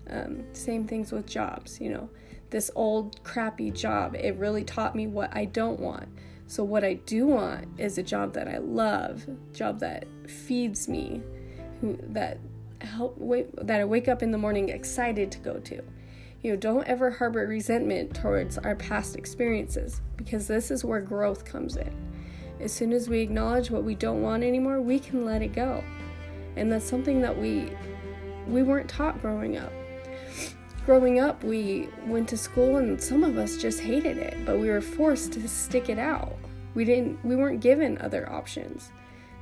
Um, 0.09 0.45
same 0.53 0.87
things 0.87 1.13
with 1.13 1.27
jobs, 1.27 1.81
you 1.81 1.91
know. 1.91 2.09
This 2.51 2.71
old 2.75 3.23
crappy 3.25 3.71
job, 3.71 4.15
it 4.15 4.37
really 4.37 4.65
taught 4.65 4.95
me 4.95 5.07
what 5.07 5.35
I 5.37 5.45
don't 5.47 5.81
want. 5.81 6.09
So 6.47 6.63
what 6.63 6.85
I 6.85 6.95
do 6.95 7.27
want 7.27 7.69
is 7.79 7.99
a 7.99 8.03
job 8.03 8.35
that 8.35 8.49
I 8.49 8.59
love, 8.59 9.27
job 9.53 9.81
that 9.81 10.07
feeds 10.29 10.89
me, 10.89 11.23
who 11.81 11.99
that 12.09 12.39
help 12.81 13.17
wait, 13.19 13.49
that 13.67 13.81
I 13.81 13.85
wake 13.85 14.09
up 14.09 14.23
in 14.23 14.31
the 14.31 14.39
morning 14.39 14.69
excited 14.69 15.33
to 15.33 15.39
go 15.39 15.59
to. 15.59 15.83
You 16.43 16.53
know, 16.53 16.57
don't 16.57 16.87
ever 16.87 17.11
harbor 17.11 17.47
resentment 17.47 18.15
towards 18.15 18.59
our 18.59 18.77
past 18.77 19.17
experiences 19.17 20.03
because 20.17 20.47
this 20.47 20.71
is 20.71 20.85
where 20.85 21.01
growth 21.01 21.45
comes 21.45 21.77
in. 21.77 22.14
As 22.65 22.73
soon 22.73 22.93
as 22.95 23.11
we 23.11 23.21
acknowledge 23.21 23.71
what 23.71 23.85
we 23.85 23.95
don't 23.95 24.23
want 24.23 24.43
anymore, 24.43 24.81
we 24.81 24.99
can 24.99 25.27
let 25.27 25.43
it 25.43 25.53
go. 25.53 25.85
And 26.57 26.73
that's 26.73 26.89
something 26.89 27.21
that 27.21 27.39
we 27.39 27.71
we 28.49 28.63
weren't 28.63 28.89
taught 28.89 29.21
growing 29.21 29.59
up. 29.59 29.73
Growing 30.87 31.21
up, 31.21 31.45
we 31.45 31.89
went 32.07 32.29
to 32.31 32.37
school 32.37 32.79
and 32.79 33.01
some 33.03 33.23
of 33.23 33.39
us 33.39 33.59
just 33.59 33.81
hated 33.81 34.19
it, 34.19 34.45
but 34.47 34.59
we 34.59 34.71
were 34.71 34.81
forced 34.81 35.33
to 35.33 35.49
stick 35.49 35.89
it 35.89 35.99
out. 35.99 36.37
We 36.75 36.85
didn't 36.85 37.23
we 37.25 37.37
weren't 37.37 37.61
given 37.61 37.99
other 37.99 38.31
options. 38.31 38.91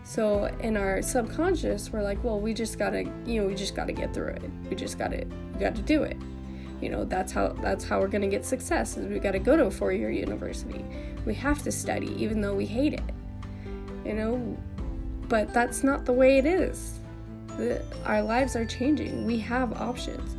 So 0.04 0.46
in 0.60 0.76
our 0.76 1.00
subconscious, 1.00 1.92
we're 1.92 2.02
like, 2.02 2.22
well, 2.24 2.40
we 2.40 2.52
just 2.52 2.78
gotta, 2.78 3.04
you 3.24 3.40
know, 3.40 3.46
we 3.46 3.54
just 3.54 3.76
gotta 3.76 3.92
get 3.92 4.12
through 4.12 4.28
it. 4.28 4.42
We 4.68 4.74
just 4.74 4.98
gotta, 4.98 5.24
gotta 5.60 5.80
do 5.80 6.02
it. 6.02 6.16
You 6.80 6.88
know, 6.88 7.04
that's 7.04 7.30
how 7.30 7.50
that's 7.62 7.84
how 7.84 8.00
we're 8.00 8.08
gonna 8.08 8.26
get 8.26 8.44
success. 8.44 8.96
Is 8.96 9.06
we 9.06 9.20
gotta 9.20 9.38
go 9.38 9.56
to 9.56 9.66
a 9.66 9.70
four-year 9.70 10.10
university. 10.10 10.84
We 11.24 11.34
have 11.34 11.62
to 11.62 11.70
study, 11.70 12.12
even 12.20 12.40
though 12.40 12.54
we 12.54 12.66
hate 12.66 12.94
it. 12.94 13.11
You 14.04 14.14
know, 14.14 14.56
but 15.28 15.52
that's 15.54 15.82
not 15.82 16.04
the 16.04 16.12
way 16.12 16.38
it 16.38 16.46
is. 16.46 16.98
The, 17.56 17.82
our 18.04 18.22
lives 18.22 18.56
are 18.56 18.66
changing. 18.66 19.26
We 19.26 19.38
have 19.38 19.72
options. 19.80 20.36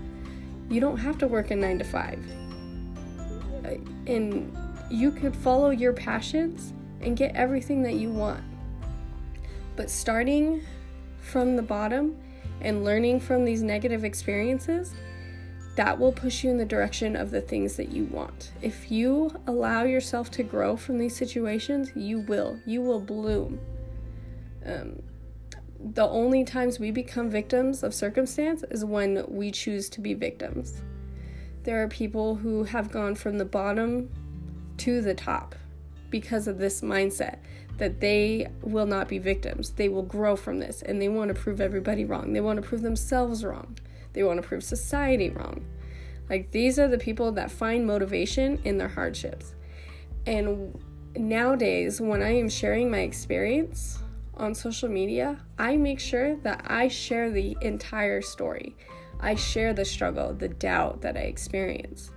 You 0.70 0.82
don't 0.82 0.98
have 0.98 1.18
to 1.20 1.28
work 1.28 1.52
a 1.52 1.56
nine 1.56 1.78
to 1.80 1.86
five, 1.86 2.20
uh, 3.66 3.76
and 4.08 4.56
you 4.90 5.12
could 5.12 5.36
follow 5.36 5.70
your 5.70 5.94
passions 5.94 6.74
and 7.02 7.16
get 7.16 7.36
everything 7.36 7.84
that 7.84 7.94
you 7.94 8.10
want 8.10 8.44
but 9.76 9.90
starting 9.90 10.62
from 11.20 11.56
the 11.56 11.62
bottom 11.62 12.18
and 12.62 12.84
learning 12.84 13.20
from 13.20 13.44
these 13.46 13.64
negative 13.64 14.04
experiences, 14.04 14.94
that 15.76 16.00
will 16.00 16.12
push 16.12 16.44
you 16.44 16.52
in 16.52 16.58
the 16.58 16.66
direction 16.66 17.16
of 17.16 17.32
the 17.32 17.42
things 17.42 17.76
that 17.78 17.92
you 17.92 18.06
want. 18.06 18.52
If 18.62 18.92
you 18.92 19.32
allow 19.48 19.84
yourself 19.84 20.30
to 20.32 20.44
grow 20.44 20.76
from 20.76 21.00
these 21.00 21.16
situations, 21.16 21.92
you 21.96 22.20
will. 22.20 22.60
You 22.66 22.82
will 22.82 23.00
bloom. 23.00 23.60
Um, 24.66 25.02
the 25.80 26.08
only 26.08 26.44
times 26.46 26.80
we 26.80 26.92
become 26.92 27.30
victims 27.30 27.84
of 27.84 27.94
circumstance 27.94 28.64
is 28.70 28.86
when 28.86 29.26
we 29.28 29.52
choose 29.52 29.90
to 29.90 30.02
be 30.02 30.14
victims. 30.14 30.82
There 31.64 31.82
are 31.82 31.88
people 31.88 32.36
who 32.36 32.64
have 32.64 32.92
gone 32.92 33.16
from 33.16 33.38
the 33.38 33.46
bottom 33.46 34.10
to 34.78 35.02
the 35.02 35.14
top 35.14 35.56
because 36.10 36.48
of 36.48 36.58
this 36.58 36.82
mindset 36.82 37.40
that 37.78 38.00
they 38.00 38.48
will 38.62 38.86
not 38.86 39.08
be 39.08 39.18
victims. 39.18 39.72
They 39.72 39.90
will 39.90 40.04
grow 40.04 40.36
from 40.36 40.60
this 40.60 40.84
and 40.84 41.02
they 41.02 41.10
want 41.10 41.30
to 41.30 41.34
prove 41.34 41.60
everybody 41.60 42.06
wrong. 42.06 42.34
They 42.34 42.42
want 42.42 42.62
to 42.62 42.68
prove 42.68 42.82
themselves 42.82 43.44
wrong. 43.44 43.76
They 44.14 44.24
want 44.24 44.42
to 44.42 44.48
prove 44.48 44.64
society 44.64 45.30
wrong. 45.30 45.66
Like 46.30 46.52
these 46.52 46.80
are 46.80 46.88
the 46.88 46.98
people 46.98 47.32
that 47.34 47.52
find 47.52 47.86
motivation 47.86 48.60
in 48.64 48.78
their 48.78 48.88
hardships. 48.88 49.56
And 50.26 50.80
nowadays, 51.16 52.00
when 52.00 52.24
I 52.24 52.32
am 52.38 52.50
sharing 52.50 52.90
my 52.90 53.00
experience 53.00 54.00
on 54.36 54.56
social 54.56 54.90
media, 54.90 55.40
I 55.60 55.76
make 55.76 56.00
sure 56.00 56.36
that 56.38 56.64
I 56.68 56.88
share 56.88 57.30
the 57.30 57.58
entire 57.62 58.22
story. 58.22 58.76
I 59.20 59.36
share 59.36 59.74
the 59.74 59.86
struggle, 59.86 60.34
the 60.34 60.50
doubt 60.50 61.02
that 61.02 61.18
I 61.18 61.22
experience. 61.22 62.12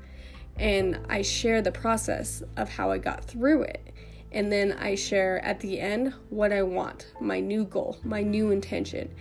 And 0.56 1.00
I 1.08 1.22
share 1.22 1.60
the 1.60 1.72
process 1.72 2.42
of 2.56 2.68
how 2.68 2.90
I 2.90 2.98
got 2.98 3.24
through 3.24 3.62
it 3.62 3.92
and 4.36 4.52
then 4.52 4.72
I 4.72 4.94
share 4.94 5.42
at 5.44 5.60
the 5.60 5.80
end 5.80 6.12
what 6.28 6.52
I 6.52 6.62
want, 6.62 7.06
my 7.20 7.40
new 7.40 7.64
goal, 7.64 7.98
my 8.04 8.22
new 8.22 8.50
intention. 8.50 9.14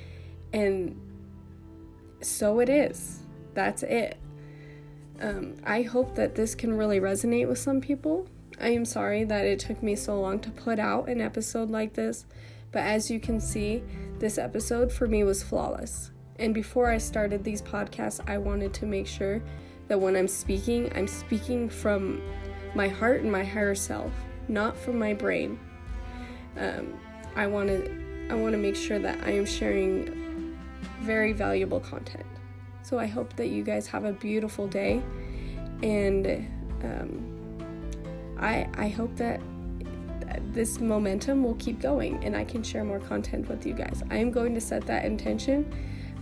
And 0.51 0.99
so 2.21 2.59
it 2.59 2.69
is. 2.69 3.19
That's 3.53 3.83
it. 3.83 4.17
Um, 5.21 5.55
I 5.63 5.83
hope 5.83 6.15
that 6.15 6.35
this 6.35 6.55
can 6.55 6.75
really 6.75 6.99
resonate 6.99 7.47
with 7.47 7.57
some 7.57 7.79
people. 7.79 8.27
I 8.59 8.69
am 8.69 8.85
sorry 8.85 9.23
that 9.25 9.45
it 9.45 9.59
took 9.59 9.81
me 9.81 9.95
so 9.95 10.19
long 10.19 10.39
to 10.39 10.49
put 10.49 10.79
out 10.79 11.09
an 11.09 11.21
episode 11.21 11.69
like 11.69 11.93
this, 11.93 12.25
but 12.71 12.83
as 12.83 13.09
you 13.09 13.19
can 13.19 13.39
see, 13.39 13.83
this 14.19 14.37
episode 14.37 14.91
for 14.91 15.07
me 15.07 15.23
was 15.23 15.43
flawless. 15.43 16.11
And 16.37 16.53
before 16.53 16.89
I 16.89 16.97
started 16.97 17.43
these 17.43 17.61
podcasts, 17.61 18.21
I 18.29 18.37
wanted 18.37 18.73
to 18.75 18.85
make 18.85 19.07
sure 19.07 19.41
that 19.87 19.99
when 19.99 20.15
I'm 20.15 20.27
speaking, 20.27 20.91
I'm 20.95 21.07
speaking 21.07 21.69
from 21.69 22.21
my 22.73 22.87
heart 22.87 23.21
and 23.21 23.31
my 23.31 23.43
higher 23.43 23.75
self 23.75 24.11
not 24.47 24.77
from 24.77 24.99
my 24.99 25.13
brain. 25.13 25.59
Um, 26.57 26.93
I 27.35 27.47
want 27.47 27.69
to 27.69 28.27
I 28.29 28.33
want 28.35 28.53
to 28.53 28.57
make 28.57 28.75
sure 28.75 28.99
that 28.99 29.23
I 29.23 29.31
am 29.31 29.45
sharing 29.45 30.34
very 31.01 31.33
valuable 31.33 31.79
content. 31.79 32.25
So 32.81 32.99
I 32.99 33.07
hope 33.07 33.35
that 33.35 33.47
you 33.47 33.63
guys 33.63 33.87
have 33.87 34.05
a 34.05 34.13
beautiful 34.13 34.67
day, 34.67 35.01
and 35.81 36.27
um, 36.83 38.37
I 38.39 38.67
I 38.75 38.89
hope 38.89 39.15
that 39.17 39.41
this 40.53 40.79
momentum 40.79 41.43
will 41.43 41.55
keep 41.55 41.79
going 41.81 42.23
and 42.23 42.35
I 42.35 42.43
can 42.43 42.63
share 42.63 42.83
more 42.83 42.99
content 42.99 43.47
with 43.47 43.65
you 43.65 43.73
guys. 43.73 44.03
I 44.09 44.17
am 44.17 44.31
going 44.31 44.53
to 44.53 44.61
set 44.61 44.85
that 44.87 45.05
intention 45.05 45.71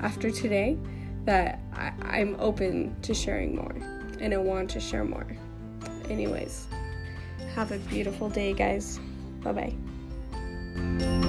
after 0.01 0.29
today 0.29 0.77
that 1.25 1.59
I, 1.73 1.93
I'm 2.01 2.35
open 2.39 2.95
to 3.03 3.13
sharing 3.13 3.55
more 3.55 3.75
and 4.19 4.33
I 4.33 4.37
want 4.37 4.69
to 4.71 4.79
share 4.79 5.03
more. 5.03 5.27
Anyways. 6.09 6.67
Have 7.55 7.71
a 7.71 7.77
beautiful 7.77 8.29
day, 8.29 8.53
guys. 8.53 8.99
Bye 9.43 9.73
bye. 10.75 11.22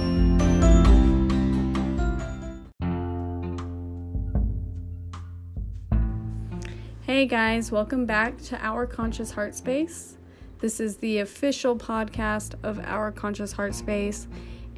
Hey 7.15 7.27
guys, 7.27 7.71
welcome 7.71 8.05
back 8.05 8.41
to 8.41 8.57
Our 8.61 8.85
Conscious 8.85 9.31
Heart 9.31 9.55
Space. 9.55 10.17
This 10.59 10.81
is 10.81 10.97
the 10.97 11.19
official 11.19 11.77
podcast 11.77 12.55
of 12.61 12.77
Our 12.83 13.09
Conscious 13.09 13.53
Heart 13.53 13.73
Space, 13.73 14.27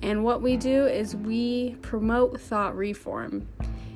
and 0.03 0.24
what 0.24 0.44
we 0.44 0.56
do 0.56 0.86
is 0.86 1.15
we 1.15 1.77
promote 1.82 2.39
thought 2.39 2.77
reform. 2.77 3.48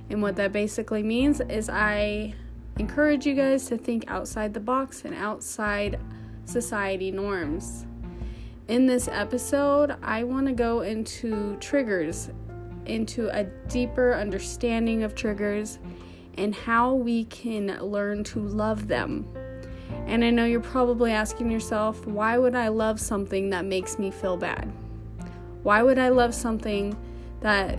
And 0.10 0.24
what 0.24 0.38
that 0.38 0.52
basically 0.52 1.04
means 1.04 1.40
is 1.40 1.70
I 1.70 2.34
encourage 2.80 3.28
you 3.28 3.36
guys 3.36 3.68
to 3.68 3.78
think 3.78 4.10
outside 4.10 4.56
the 4.56 4.60
box 4.60 5.06
and 5.06 5.14
outside 5.14 6.00
society 6.46 7.12
norms. 7.12 7.86
In 8.68 8.88
this 8.88 9.08
episode, 9.08 9.98
I 10.02 10.24
want 10.24 10.48
to 10.48 10.54
go 10.54 10.82
into 10.82 11.58
triggers, 11.58 12.32
into 12.88 13.30
a 13.38 13.44
deeper 13.70 14.16
understanding 14.16 15.04
of 15.04 15.14
triggers, 15.14 15.78
and 16.38 16.54
how 16.56 16.94
we 16.94 17.26
can 17.26 17.80
learn 17.82 18.24
to 18.26 18.40
love 18.40 18.88
them. 18.88 19.28
And 20.08 20.24
I 20.24 20.30
know 20.30 20.46
you're 20.46 20.60
probably 20.60 21.12
asking 21.12 21.52
yourself, 21.52 22.06
why 22.08 22.38
would 22.38 22.56
I 22.56 22.70
love 22.70 23.00
something 23.00 23.50
that 23.50 23.66
makes 23.66 24.00
me 24.00 24.12
feel 24.12 24.38
bad? 24.38 24.72
Why 25.64 25.84
would 25.84 25.98
I 25.98 26.10
love 26.10 26.34
something 26.34 26.98
that, 27.42 27.78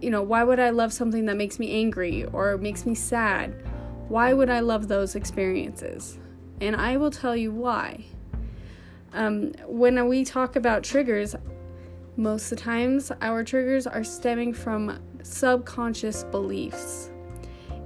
you 0.00 0.10
know, 0.10 0.22
why 0.22 0.44
would 0.44 0.58
I 0.58 0.70
love 0.70 0.92
something 0.92 1.26
that 1.26 1.36
makes 1.36 1.58
me 1.58 1.72
angry 1.72 2.24
or 2.26 2.56
makes 2.58 2.86
me 2.86 2.94
sad? 2.94 3.54
Why 4.08 4.32
would 4.32 4.50
I 4.50 4.60
love 4.60 4.88
those 4.88 5.14
experiences? 5.14 6.18
and 6.60 6.76
I 6.76 6.96
will 6.96 7.10
tell 7.10 7.34
you 7.34 7.52
why. 7.52 8.04
Um, 9.12 9.52
when 9.66 10.08
we 10.08 10.24
talk 10.24 10.56
about 10.56 10.84
triggers, 10.84 11.34
most 12.16 12.52
of 12.52 12.58
the 12.58 12.64
times 12.64 13.10
our 13.22 13.42
triggers 13.42 13.86
are 13.86 14.04
stemming 14.04 14.52
from 14.52 15.00
subconscious 15.22 16.24
beliefs. 16.24 17.09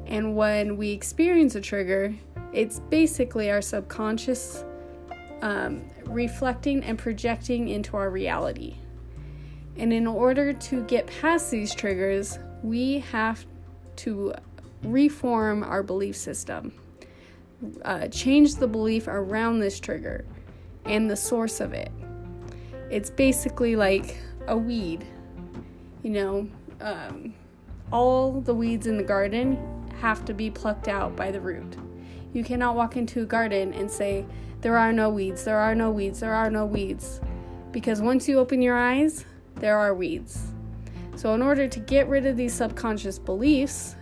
And 0.07 0.37
when 0.37 0.77
we 0.77 0.91
experience 0.91 1.55
a 1.55 1.61
trigger, 1.61 2.15
it's 2.53 2.81
basically 2.81 3.51
our 3.51 3.63
subconscious 3.63 4.65
um, 5.43 5.85
reflecting 6.07 6.83
and 6.85 6.99
projecting 6.99 7.69
into 7.69 7.97
our 7.97 8.11
reality. 8.11 8.77
And 9.77 9.93
in 9.93 10.07
order 10.07 10.53
to 10.53 10.85
get 10.85 11.07
past 11.21 11.51
these 11.51 11.75
triggers, 11.75 12.39
we 12.63 13.01
have 13.11 13.45
to 13.97 14.35
reform 14.83 15.63
our 15.63 15.83
belief 15.83 16.17
system, 16.17 16.73
uh, 17.85 18.09
change 18.09 18.57
the 18.57 18.69
belief 18.69 19.09
around 19.09 19.59
this 19.59 19.81
trigger 19.81 20.25
and 20.85 21.11
the 21.11 21.17
source 21.17 21.61
of 21.61 21.73
it. 21.73 21.91
It's 22.91 23.11
basically 23.11 23.75
like 23.75 24.19
a 24.47 24.57
weed, 24.57 25.05
you 26.03 26.11
know. 26.11 26.49
Um, 26.81 27.35
all 27.93 28.41
the 28.41 28.55
weeds 28.55 28.87
in 28.87 28.97
the 28.97 29.03
garden 29.03 29.59
have 30.05 30.23
to 30.23 30.35
be 30.35 30.51
plucked 30.51 30.87
out 30.87 31.17
by 31.17 31.31
the 31.31 31.41
root. 31.41 31.79
You 32.35 32.45
cannot 32.45 32.77
walk 32.77 32.99
into 32.99 33.23
a 33.23 33.25
garden 33.25 33.73
and 33.73 33.91
say, 33.91 34.27
There 34.61 34.77
are 34.77 34.93
no 34.93 35.09
weeds, 35.09 35.45
there 35.45 35.59
are 35.59 35.75
no 35.75 35.91
weeds, 35.91 36.21
there 36.21 36.35
are 36.35 36.51
no 36.51 36.67
weeds. 36.67 37.23
Because 37.73 38.03
once 38.03 38.29
you 38.29 38.39
open 38.39 38.61
your 38.61 38.77
eyes, 38.77 39.25
there 39.55 39.79
are 39.79 39.95
weeds. 39.95 40.53
So, 41.17 41.33
in 41.33 41.41
order 41.41 41.67
to 41.67 41.81
get 41.81 42.07
rid 42.07 42.27
of 42.27 42.37
these 42.37 42.53
subconscious 42.53 43.19
beliefs 43.19 43.97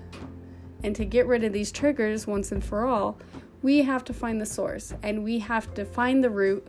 and 0.83 0.97
to 0.97 1.05
get 1.05 1.29
rid 1.29 1.45
of 1.45 1.53
these 1.53 1.71
triggers 1.71 2.27
once 2.27 2.51
and 2.51 2.65
for 2.65 2.85
all, 2.85 3.21
we 3.63 3.83
have 3.83 4.03
to 4.07 4.13
find 4.13 4.41
the 4.41 4.47
source 4.47 4.93
and 5.05 5.23
we 5.23 5.39
have 5.39 5.73
to 5.75 5.85
find 5.85 6.25
the 6.25 6.31
root, 6.31 6.67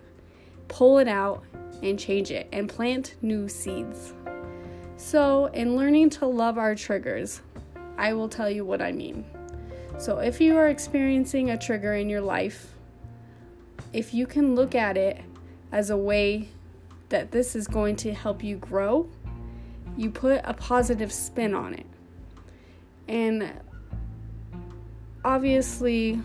pull 0.68 1.00
it 1.00 1.08
out, 1.08 1.44
and 1.82 1.98
change 1.98 2.30
it 2.30 2.48
and 2.52 2.70
plant 2.70 3.16
new 3.24 3.50
seeds. 3.50 4.13
So, 4.98 5.48
in 5.48 5.75
learning 5.75 6.12
to 6.12 6.28
love 6.28 6.60
our 6.60 6.75
triggers, 6.75 7.42
I 7.97 8.13
will 8.13 8.29
tell 8.29 8.50
you 8.50 8.65
what 8.65 8.81
I 8.81 8.91
mean. 8.91 9.25
So, 9.97 10.19
if 10.19 10.41
you 10.41 10.57
are 10.57 10.69
experiencing 10.69 11.51
a 11.51 11.57
trigger 11.57 11.93
in 11.93 12.09
your 12.09 12.21
life, 12.21 12.73
if 13.91 14.13
you 14.13 14.25
can 14.25 14.55
look 14.55 14.73
at 14.73 14.97
it 14.97 15.21
as 15.71 15.89
a 15.89 15.97
way 15.97 16.50
that 17.09 17.31
this 17.31 17.55
is 17.55 17.67
going 17.67 17.95
to 17.97 18.13
help 18.13 18.43
you 18.43 18.57
grow, 18.57 19.07
you 19.95 20.09
put 20.09 20.41
a 20.43 20.53
positive 20.53 21.12
spin 21.12 21.53
on 21.53 21.75
it. 21.75 21.85
And 23.07 23.51
obviously, 25.23 26.19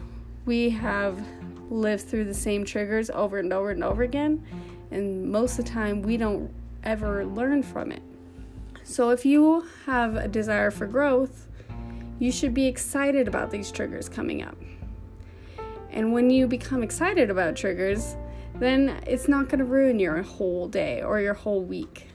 we 0.46 0.70
have 0.70 1.22
lived 1.68 2.08
through 2.08 2.24
the 2.24 2.34
same 2.34 2.64
triggers 2.64 3.10
over 3.10 3.38
and 3.38 3.52
over 3.52 3.70
and 3.70 3.84
over 3.84 4.02
again, 4.02 4.42
and 4.90 5.30
most 5.30 5.58
of 5.58 5.66
the 5.66 5.70
time, 5.70 6.00
we 6.00 6.16
don't 6.16 6.50
ever 6.84 7.26
learn 7.26 7.62
from 7.62 7.92
it. 7.92 8.02
So, 8.82 9.10
if 9.10 9.26
you 9.26 9.66
have 9.84 10.16
a 10.16 10.28
desire 10.28 10.70
for 10.70 10.86
growth, 10.86 11.47
you 12.18 12.32
should 12.32 12.54
be 12.54 12.66
excited 12.66 13.28
about 13.28 13.50
these 13.50 13.70
triggers 13.70 14.08
coming 14.08 14.42
up. 14.42 14.56
And 15.90 16.12
when 16.12 16.30
you 16.30 16.46
become 16.46 16.82
excited 16.82 17.30
about 17.30 17.56
triggers, 17.56 18.16
then 18.56 19.00
it's 19.06 19.28
not 19.28 19.48
going 19.48 19.60
to 19.60 19.64
ruin 19.64 19.98
your 19.98 20.22
whole 20.22 20.68
day 20.68 21.02
or 21.02 21.20
your 21.20 21.34
whole 21.34 21.62
week. 21.62 22.08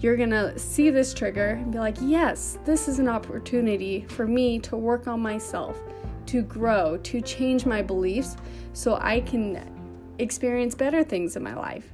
You're 0.00 0.16
going 0.16 0.30
to 0.30 0.58
see 0.58 0.90
this 0.90 1.12
trigger 1.14 1.50
and 1.50 1.72
be 1.72 1.78
like, 1.78 1.96
yes, 2.00 2.58
this 2.64 2.88
is 2.88 2.98
an 2.98 3.08
opportunity 3.08 4.04
for 4.08 4.26
me 4.26 4.58
to 4.60 4.76
work 4.76 5.08
on 5.08 5.20
myself, 5.20 5.78
to 6.26 6.42
grow, 6.42 6.96
to 6.98 7.20
change 7.20 7.66
my 7.66 7.82
beliefs 7.82 8.36
so 8.72 8.96
I 9.00 9.20
can 9.20 9.74
experience 10.18 10.74
better 10.74 11.02
things 11.02 11.36
in 11.36 11.42
my 11.42 11.54
life. 11.54 11.92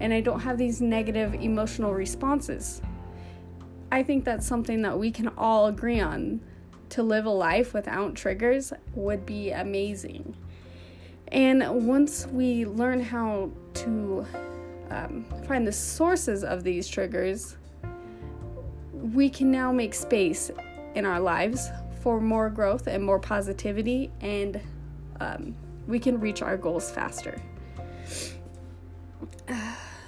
And 0.00 0.12
I 0.12 0.20
don't 0.20 0.40
have 0.40 0.58
these 0.58 0.80
negative 0.80 1.34
emotional 1.34 1.94
responses. 1.94 2.82
I 3.90 4.02
think 4.02 4.24
that's 4.24 4.46
something 4.46 4.82
that 4.82 4.98
we 4.98 5.10
can 5.10 5.28
all 5.36 5.66
agree 5.66 6.00
on 6.00 6.40
to 6.92 7.02
live 7.02 7.24
a 7.24 7.30
life 7.30 7.72
without 7.72 8.14
triggers 8.14 8.72
would 8.94 9.24
be 9.24 9.50
amazing. 9.50 10.36
And 11.28 11.86
once 11.86 12.26
we 12.26 12.66
learn 12.66 13.02
how 13.02 13.50
to 13.74 14.26
um, 14.90 15.24
find 15.48 15.66
the 15.66 15.72
sources 15.72 16.44
of 16.44 16.64
these 16.64 16.86
triggers, 16.86 17.56
we 18.92 19.30
can 19.30 19.50
now 19.50 19.72
make 19.72 19.94
space 19.94 20.50
in 20.94 21.06
our 21.06 21.18
lives 21.18 21.70
for 22.02 22.20
more 22.20 22.50
growth 22.50 22.86
and 22.86 23.02
more 23.02 23.18
positivity, 23.18 24.12
and 24.20 24.60
um, 25.20 25.56
we 25.86 25.98
can 25.98 26.20
reach 26.20 26.42
our 26.42 26.56
goals 26.56 26.90
faster. 26.90 27.40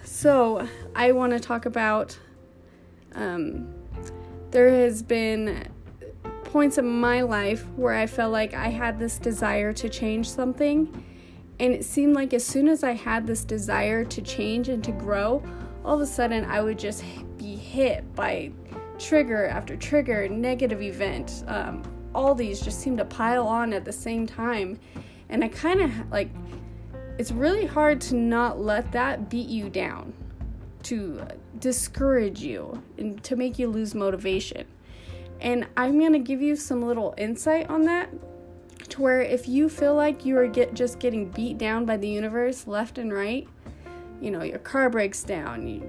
So, 0.07 0.69
I 0.95 1.13
want 1.13 1.33
to 1.33 1.41
talk 1.41 1.67
about 1.67 2.17
um, 3.15 3.75
there 4.53 4.69
has 4.69 5.03
been 5.03 5.67
points 6.55 6.79
in 6.79 6.87
my 6.87 7.21
life 7.21 7.67
where 7.75 7.95
I 7.95 8.07
felt 8.07 8.31
like 8.31 8.55
I 8.55 8.69
had 8.69 8.97
this 8.97 9.19
desire 9.19 9.73
to 9.73 9.89
change 9.89 10.31
something. 10.31 11.05
And 11.59 11.75
it 11.75 11.85
seemed 11.85 12.15
like 12.15 12.33
as 12.33 12.47
soon 12.47 12.69
as 12.69 12.85
I 12.85 12.93
had 12.93 13.27
this 13.27 13.45
desire 13.45 14.05
to 14.05 14.23
change 14.23 14.69
and 14.69 14.85
to 14.85 14.93
grow, 14.93 15.43
all 15.85 15.97
of 15.97 16.01
a 16.01 16.07
sudden 16.07 16.45
I 16.45 16.63
would 16.63 16.79
just 16.79 17.03
be 17.39 17.57
hit 17.57 18.15
by 18.15 18.53
trigger 19.01 19.49
after 19.49 19.75
trigger, 19.75 20.29
negative 20.29 20.81
event. 20.81 21.43
Um, 21.49 21.83
all 22.15 22.37
these 22.37 22.61
just 22.61 22.79
seem 22.79 22.97
to 22.99 23.05
pile 23.05 23.49
on 23.49 23.73
at 23.73 23.85
the 23.85 23.93
same 23.93 24.25
time. 24.25 24.79
And 25.31 25.43
I 25.43 25.49
kind 25.49 25.81
of 25.81 25.91
like, 26.13 26.31
it's 27.19 27.33
really 27.33 27.67
hard 27.67 28.01
to 28.03 28.15
not 28.15 28.61
let 28.61 28.93
that 28.93 29.29
beat 29.29 29.49
you 29.49 29.71
down, 29.71 30.13
to 30.85 31.27
discourage 31.59 32.43
you, 32.43 32.81
and 32.97 33.21
to 33.25 33.35
make 33.35 33.59
you 33.59 33.67
lose 33.67 33.93
motivation. 33.93 34.69
And 35.41 35.67
I'm 35.77 35.99
going 35.99 36.13
to 36.13 36.19
give 36.19 36.41
you 36.41 36.57
some 36.57 36.83
little 36.83 37.15
insight 37.19 37.69
on 37.69 37.83
that 37.83 38.11
to 38.91 39.03
where 39.03 39.21
if 39.21 39.49
you 39.49 39.69
feel 39.69 39.95
like 39.95 40.25
you 40.25 40.37
are 40.39 40.47
get 40.47 40.75
just 40.75 40.99
getting 40.99 41.31
beat 41.31 41.59
down 41.59 41.85
by 41.85 41.97
the 41.97 42.09
universe 42.09 42.67
left 42.67 42.99
and 42.99 43.13
right, 43.13 43.49
you 44.21 44.31
know, 44.31 44.43
your 44.43 44.59
car 44.59 44.89
breaks 44.89 45.23
down, 45.23 45.67
you, 45.67 45.83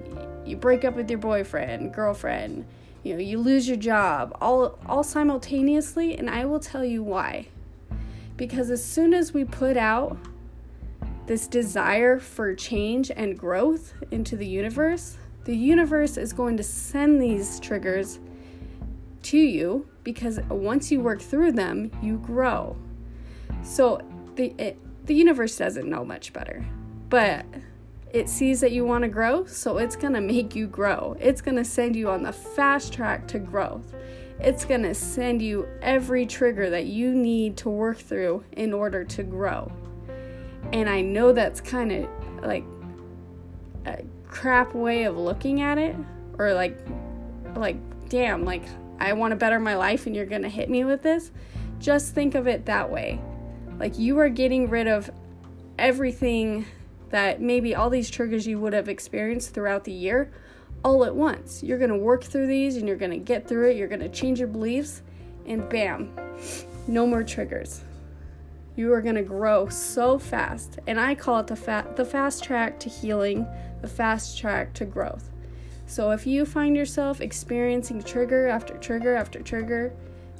you 0.44 0.56
break 0.56 0.84
up 0.84 0.94
with 0.94 1.08
your 1.08 1.18
boyfriend, 1.18 1.94
girlfriend, 1.94 2.66
you 3.02 3.14
know, 3.14 3.20
you 3.20 3.38
lose 3.38 3.68
your 3.68 3.76
job, 3.76 4.36
all 4.40 4.78
all 4.86 5.04
simultaneously, 5.04 6.16
and 6.18 6.28
I 6.28 6.44
will 6.44 6.58
tell 6.58 6.84
you 6.84 7.02
why. 7.02 7.46
Because 8.36 8.70
as 8.70 8.84
soon 8.84 9.14
as 9.14 9.32
we 9.32 9.44
put 9.44 9.76
out 9.76 10.18
this 11.26 11.46
desire 11.46 12.18
for 12.18 12.54
change 12.54 13.10
and 13.14 13.38
growth 13.38 13.94
into 14.10 14.36
the 14.36 14.46
universe, 14.46 15.16
the 15.44 15.56
universe 15.56 16.16
is 16.16 16.32
going 16.32 16.56
to 16.56 16.62
send 16.62 17.22
these 17.22 17.60
triggers 17.60 18.18
to 19.26 19.38
you 19.38 19.88
because 20.04 20.38
once 20.48 20.90
you 20.90 21.00
work 21.00 21.20
through 21.20 21.52
them, 21.52 21.90
you 22.02 22.18
grow. 22.18 22.76
So 23.62 24.00
the 24.36 24.54
it, 24.58 24.78
the 25.06 25.14
universe 25.14 25.56
doesn't 25.56 25.88
know 25.88 26.04
much 26.04 26.32
better, 26.32 26.64
but 27.08 27.44
it 28.12 28.28
sees 28.28 28.60
that 28.60 28.72
you 28.72 28.84
want 28.84 29.02
to 29.02 29.08
grow, 29.08 29.44
so 29.46 29.78
it's 29.78 29.96
going 29.96 30.14
to 30.14 30.20
make 30.20 30.54
you 30.54 30.66
grow. 30.66 31.16
It's 31.20 31.40
going 31.40 31.56
to 31.56 31.64
send 31.64 31.96
you 31.96 32.08
on 32.08 32.22
the 32.22 32.32
fast 32.32 32.92
track 32.92 33.26
to 33.28 33.38
growth. 33.38 33.94
It's 34.38 34.64
going 34.64 34.82
to 34.82 34.94
send 34.94 35.42
you 35.42 35.68
every 35.82 36.24
trigger 36.24 36.70
that 36.70 36.86
you 36.86 37.14
need 37.14 37.56
to 37.58 37.68
work 37.68 37.98
through 37.98 38.44
in 38.52 38.72
order 38.72 39.04
to 39.04 39.22
grow. 39.22 39.72
And 40.72 40.88
I 40.88 41.00
know 41.00 41.32
that's 41.32 41.60
kind 41.60 41.92
of 41.92 42.08
like 42.42 42.64
a 43.86 44.04
crap 44.28 44.74
way 44.74 45.04
of 45.04 45.16
looking 45.16 45.60
at 45.62 45.78
it 45.78 45.96
or 46.38 46.52
like 46.52 46.78
like 47.54 47.76
damn, 48.08 48.44
like 48.44 48.64
I 48.98 49.12
want 49.12 49.32
to 49.32 49.36
better 49.36 49.58
my 49.58 49.76
life 49.76 50.06
and 50.06 50.14
you're 50.14 50.26
going 50.26 50.42
to 50.42 50.48
hit 50.48 50.70
me 50.70 50.84
with 50.84 51.02
this. 51.02 51.30
Just 51.78 52.14
think 52.14 52.34
of 52.34 52.46
it 52.46 52.66
that 52.66 52.90
way. 52.90 53.20
Like 53.78 53.98
you 53.98 54.18
are 54.18 54.28
getting 54.28 54.70
rid 54.70 54.86
of 54.86 55.10
everything 55.78 56.64
that 57.10 57.40
maybe 57.40 57.74
all 57.74 57.90
these 57.90 58.10
triggers 58.10 58.46
you 58.46 58.58
would 58.58 58.72
have 58.72 58.88
experienced 58.88 59.54
throughout 59.54 59.84
the 59.84 59.92
year 59.92 60.30
all 60.84 61.04
at 61.04 61.14
once. 61.14 61.62
You're 61.62 61.78
going 61.78 61.90
to 61.90 61.96
work 61.96 62.24
through 62.24 62.46
these 62.46 62.76
and 62.76 62.86
you're 62.86 62.96
going 62.96 63.10
to 63.10 63.18
get 63.18 63.46
through 63.48 63.70
it. 63.70 63.76
You're 63.76 63.88
going 63.88 64.00
to 64.00 64.08
change 64.08 64.38
your 64.38 64.48
beliefs 64.48 65.02
and 65.46 65.68
bam, 65.68 66.10
no 66.86 67.06
more 67.06 67.22
triggers. 67.22 67.82
You 68.76 68.92
are 68.92 69.00
going 69.00 69.14
to 69.14 69.22
grow 69.22 69.68
so 69.68 70.18
fast. 70.18 70.78
And 70.86 71.00
I 71.00 71.14
call 71.14 71.40
it 71.40 71.46
the 71.46 71.56
fa- 71.56 71.86
the 71.96 72.04
fast 72.04 72.44
track 72.44 72.78
to 72.80 72.88
healing, 72.88 73.46
the 73.80 73.88
fast 73.88 74.38
track 74.38 74.74
to 74.74 74.84
growth. 74.84 75.30
So 75.86 76.10
if 76.10 76.26
you 76.26 76.44
find 76.44 76.76
yourself 76.76 77.20
experiencing 77.20 78.02
trigger 78.02 78.48
after 78.48 78.76
trigger 78.76 79.14
after 79.14 79.40
trigger, 79.40 79.92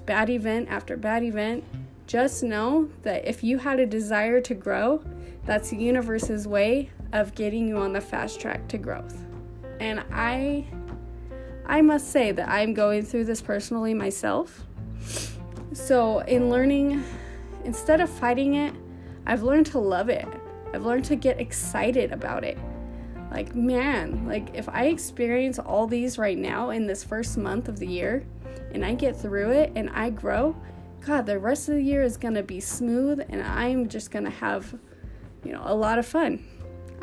bad 0.04 0.28
event 0.28 0.68
after 0.68 0.96
bad 0.96 1.22
event, 1.22 1.62
just 2.08 2.42
know 2.42 2.90
that 3.02 3.26
if 3.26 3.42
you 3.44 3.58
had 3.58 3.78
a 3.78 3.86
desire 3.86 4.40
to 4.40 4.54
grow, 4.54 5.02
that's 5.44 5.70
the 5.70 5.76
universe's 5.76 6.48
way 6.48 6.90
of 7.12 7.34
getting 7.34 7.68
you 7.68 7.78
on 7.78 7.92
the 7.92 8.00
fast 8.00 8.40
track 8.40 8.66
to 8.68 8.78
growth. 8.78 9.24
And 9.78 10.02
I 10.12 10.66
I 11.64 11.80
must 11.80 12.10
say 12.10 12.32
that 12.32 12.48
I'm 12.48 12.74
going 12.74 13.02
through 13.02 13.24
this 13.24 13.40
personally 13.40 13.94
myself. 13.94 14.64
So, 15.72 16.20
in 16.20 16.48
learning 16.48 17.04
instead 17.64 18.00
of 18.00 18.08
fighting 18.08 18.54
it, 18.54 18.74
I've 19.26 19.42
learned 19.42 19.66
to 19.66 19.78
love 19.78 20.08
it. 20.08 20.26
I've 20.72 20.84
learned 20.84 21.04
to 21.06 21.16
get 21.16 21.40
excited 21.40 22.12
about 22.12 22.44
it 22.44 22.58
like 23.36 23.54
man 23.54 24.26
like 24.26 24.48
if 24.54 24.68
i 24.70 24.86
experience 24.86 25.58
all 25.58 25.86
these 25.86 26.16
right 26.18 26.38
now 26.38 26.70
in 26.70 26.86
this 26.86 27.04
first 27.04 27.36
month 27.36 27.68
of 27.68 27.78
the 27.78 27.86
year 27.86 28.24
and 28.72 28.84
i 28.84 28.94
get 28.94 29.14
through 29.14 29.50
it 29.50 29.70
and 29.76 29.90
i 29.90 30.08
grow 30.08 30.56
god 31.04 31.26
the 31.26 31.38
rest 31.38 31.68
of 31.68 31.74
the 31.74 31.82
year 31.82 32.02
is 32.02 32.16
going 32.16 32.34
to 32.34 32.42
be 32.42 32.60
smooth 32.60 33.20
and 33.28 33.42
i'm 33.42 33.88
just 33.88 34.10
going 34.10 34.24
to 34.24 34.30
have 34.30 34.74
you 35.44 35.52
know 35.52 35.62
a 35.66 35.74
lot 35.74 35.98
of 35.98 36.06
fun 36.06 36.42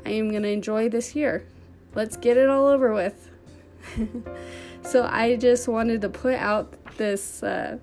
i 0.05 0.09
am 0.09 0.29
going 0.29 0.43
to 0.43 0.49
enjoy 0.49 0.89
this 0.89 1.15
year 1.15 1.45
let's 1.93 2.17
get 2.17 2.35
it 2.35 2.49
all 2.49 2.65
over 2.65 2.93
with 2.93 3.29
So 4.85 5.07
I 5.09 5.37
just 5.37 5.67
wanted 5.67 6.01
to 6.01 6.09
put 6.09 6.35
out 6.35 6.75
this 6.97 7.41
uh, 7.41 7.77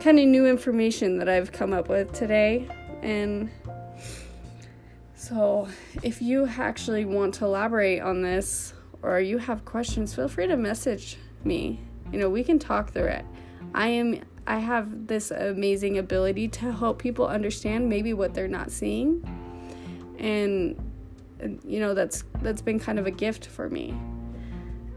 kind 0.00 0.18
of 0.18 0.26
new 0.26 0.46
information 0.46 1.18
that 1.18 1.28
I've 1.28 1.50
come 1.50 1.72
up 1.72 1.88
with 1.88 2.12
today. 2.12 2.68
And 3.02 3.50
so 5.26 5.68
if 6.02 6.20
you 6.20 6.46
actually 6.46 7.04
want 7.04 7.34
to 7.34 7.44
elaborate 7.44 8.00
on 8.00 8.22
this 8.22 8.74
or 9.00 9.20
you 9.20 9.38
have 9.38 9.64
questions, 9.64 10.14
feel 10.14 10.28
free 10.28 10.46
to 10.46 10.56
message 10.56 11.16
me. 11.44 11.80
You 12.12 12.18
know, 12.18 12.28
we 12.28 12.44
can 12.44 12.58
talk 12.58 12.92
through 12.92 13.06
it. 13.06 13.24
I 13.74 13.88
am 13.88 14.20
I 14.46 14.58
have 14.58 15.06
this 15.06 15.30
amazing 15.30 15.96
ability 15.96 16.48
to 16.48 16.72
help 16.72 16.98
people 16.98 17.26
understand 17.26 17.88
maybe 17.88 18.12
what 18.12 18.34
they're 18.34 18.48
not 18.48 18.70
seeing. 18.70 19.24
And 20.18 20.76
you 21.64 21.80
know, 21.80 21.94
that's 21.94 22.24
that's 22.42 22.60
been 22.60 22.78
kind 22.78 22.98
of 22.98 23.06
a 23.06 23.10
gift 23.10 23.46
for 23.46 23.70
me. 23.70 23.94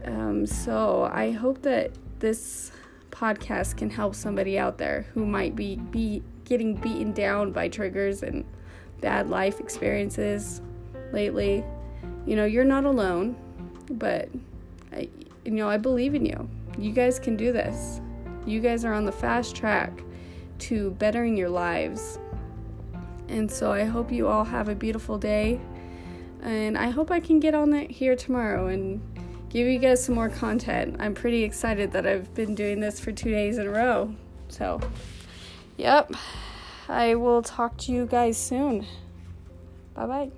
Um, 0.04 0.46
so 0.46 1.08
I 1.10 1.30
hope 1.30 1.62
that 1.62 1.92
this 2.18 2.70
podcast 3.10 3.78
can 3.78 3.88
help 3.88 4.14
somebody 4.14 4.58
out 4.58 4.76
there 4.78 5.06
who 5.14 5.24
might 5.24 5.56
be, 5.56 5.76
be 5.76 6.22
getting 6.44 6.74
beaten 6.76 7.12
down 7.12 7.52
by 7.52 7.68
triggers 7.68 8.22
and 8.22 8.44
bad 9.00 9.28
life 9.28 9.60
experiences 9.60 10.60
lately. 11.12 11.64
You 12.26 12.36
know, 12.36 12.44
you're 12.44 12.64
not 12.64 12.84
alone, 12.84 13.36
but 13.90 14.28
I, 14.92 15.08
you 15.44 15.52
know, 15.52 15.68
I 15.68 15.76
believe 15.76 16.14
in 16.14 16.26
you. 16.26 16.48
You 16.78 16.92
guys 16.92 17.18
can 17.18 17.36
do 17.36 17.52
this. 17.52 18.00
You 18.46 18.60
guys 18.60 18.84
are 18.84 18.92
on 18.92 19.04
the 19.04 19.12
fast 19.12 19.56
track 19.56 20.02
to 20.60 20.90
bettering 20.92 21.36
your 21.36 21.48
lives. 21.48 22.18
And 23.28 23.50
so 23.50 23.72
I 23.72 23.84
hope 23.84 24.10
you 24.10 24.28
all 24.28 24.44
have 24.44 24.68
a 24.68 24.74
beautiful 24.74 25.18
day. 25.18 25.60
And 26.42 26.78
I 26.78 26.90
hope 26.90 27.10
I 27.10 27.20
can 27.20 27.40
get 27.40 27.54
on 27.54 27.70
that 27.70 27.90
here 27.90 28.16
tomorrow 28.16 28.68
and 28.68 29.02
give 29.50 29.66
you 29.66 29.78
guys 29.78 30.04
some 30.04 30.14
more 30.14 30.28
content. 30.28 30.96
I'm 30.98 31.14
pretty 31.14 31.42
excited 31.42 31.92
that 31.92 32.06
I've 32.06 32.32
been 32.34 32.54
doing 32.54 32.80
this 32.80 33.00
for 33.00 33.12
two 33.12 33.30
days 33.30 33.58
in 33.58 33.66
a 33.66 33.70
row. 33.70 34.14
So, 34.48 34.80
yep, 35.76 36.12
I 36.88 37.14
will 37.14 37.42
talk 37.42 37.76
to 37.78 37.92
you 37.92 38.06
guys 38.06 38.38
soon. 38.38 38.86
Bye 39.94 40.06
bye. 40.06 40.30